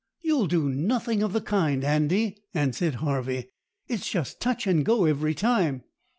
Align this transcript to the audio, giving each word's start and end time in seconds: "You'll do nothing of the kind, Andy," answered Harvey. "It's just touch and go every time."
"You'll 0.21 0.47
do 0.47 0.67
nothing 0.67 1.21
of 1.21 1.31
the 1.31 1.41
kind, 1.41 1.83
Andy," 1.83 2.35
answered 2.55 2.95
Harvey. 3.05 3.51
"It's 3.87 4.09
just 4.09 4.41
touch 4.41 4.65
and 4.65 4.83
go 4.83 5.05
every 5.05 5.35
time." 5.35 5.83